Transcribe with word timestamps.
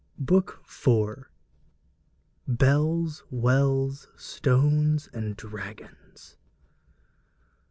BOOK 0.17 0.63
IV. 0.65 1.25
BELLS, 2.47 3.23
WELLS, 3.29 4.07
STONES, 4.17 5.07
AND 5.13 5.37
DRAGONS. 5.37 6.37